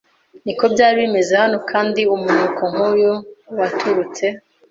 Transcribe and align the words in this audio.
Niko 0.43 0.65
byari 0.73 0.95
bimeze 1.03 1.33
hano 1.41 1.57
kandi 1.71 2.01
umunuko 2.15 2.61
nkuyu 2.71 3.13
waturutse 3.57 4.25